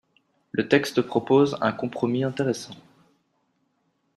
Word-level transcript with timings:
Le 0.51 0.67
texte 0.67 1.03
propose 1.03 1.59
un 1.61 1.71
compromis 1.71 2.23
intéressant. 2.23 2.73